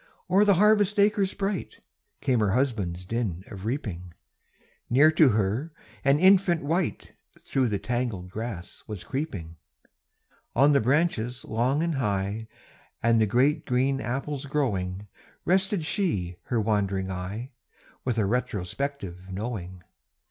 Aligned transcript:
O'er 0.31 0.43
the 0.45 0.55
harvest 0.55 0.97
acres 0.97 1.35
bright, 1.35 1.77
Came 2.21 2.39
her 2.39 2.53
husband's 2.53 3.05
din 3.05 3.43
of 3.51 3.65
reaping; 3.65 4.15
Near 4.89 5.11
to 5.11 5.29
her, 5.29 5.73
an 6.03 6.17
infant 6.17 6.63
wight 6.63 7.11
Through 7.39 7.67
the 7.69 7.77
tangled 7.77 8.31
grass 8.31 8.83
was 8.87 9.03
creeping. 9.03 9.57
On 10.55 10.71
the 10.73 10.81
branches 10.81 11.45
long 11.45 11.83
and 11.83 11.93
high, 11.93 12.47
And 13.03 13.21
the 13.21 13.27
great 13.27 13.63
green 13.67 14.01
apples 14.01 14.47
growing, 14.47 15.05
Rested 15.45 15.85
she 15.85 16.37
her 16.45 16.59
wandering 16.59 17.11
eye, 17.11 17.51
With 18.03 18.17
a 18.17 18.25
retrospective 18.25 19.29
knowing. 19.29 19.83